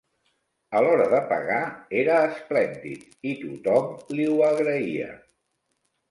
[0.77, 1.59] A l'hora de pagar
[2.03, 3.03] era esplèndid
[3.33, 5.11] i tothom li ho agraïa.